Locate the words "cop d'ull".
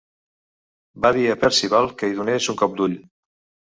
2.67-3.03